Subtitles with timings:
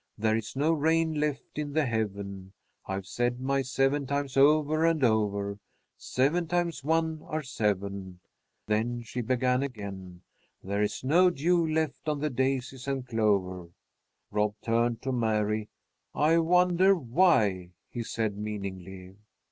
[0.17, 2.53] There is no rain left in the heaven.
[2.87, 5.59] I've said my seven times over and over
[5.95, 8.19] Seven times one are seven.'"
[8.65, 10.23] Then she began again,
[10.63, 13.69] "'There is no dew left on the daisies and clover'"
[14.31, 15.69] Rob turned to Mary.
[16.15, 19.17] "I wonder why," he said, meaningly.